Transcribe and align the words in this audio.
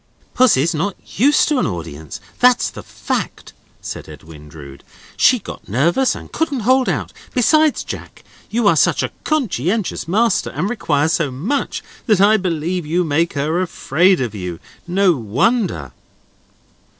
"Pussy's 0.33 0.73
not 0.73 0.95
used 1.15 1.47
to 1.49 1.59
an 1.59 1.67
audience; 1.67 2.19
that's 2.39 2.71
the 2.71 2.81
fact," 2.81 3.53
said 3.81 4.09
Edwin 4.09 4.49
Drood. 4.49 4.83
"She 5.15 5.37
got 5.37 5.69
nervous, 5.69 6.15
and 6.15 6.31
couldn't 6.31 6.61
hold 6.61 6.89
out. 6.89 7.13
Besides, 7.35 7.83
Jack, 7.83 8.23
you 8.49 8.67
are 8.67 8.75
such 8.75 9.03
a 9.03 9.11
conscientious 9.23 10.07
master, 10.07 10.49
and 10.49 10.67
require 10.71 11.07
so 11.07 11.29
much, 11.29 11.83
that 12.07 12.19
I 12.19 12.37
believe 12.37 12.83
you 12.83 13.03
make 13.03 13.33
her 13.33 13.61
afraid 13.61 14.19
of 14.21 14.33
you. 14.33 14.59
No 14.87 15.11
wonder." 15.13 15.91